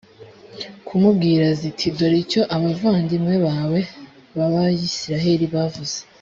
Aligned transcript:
kumubwira 0.87 1.45
ziti 1.59 1.87
«dore 1.97 2.17
icyo 2.23 2.41
abavandimwe 2.55 3.35
bawe 3.45 3.79
b’abayisraheli 4.37 5.45
bavuze. 5.55 5.97